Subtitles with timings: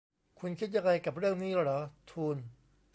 [0.39, 1.79] คุณคิดยังไงกับเรื่องนี้หรอ?
[2.09, 2.37] ทูน